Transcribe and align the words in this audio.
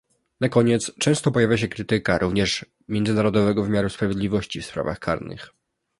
Na 0.41 0.49
koniec, 0.49 0.91
często 0.99 1.31
pojawia 1.31 1.57
się 1.57 1.67
krytyka, 1.67 2.17
również 2.17 2.65
międzynarodowego 2.87 3.63
wymiaru 3.63 3.89
sprawiedliwości 3.89 4.61
w 4.61 4.65
sprawach 4.65 4.99
karnych 4.99 5.53